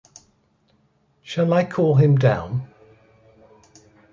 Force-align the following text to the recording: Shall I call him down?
Shall 1.21 1.53
I 1.53 1.63
call 1.63 1.93
him 1.93 2.17
down? 2.17 2.67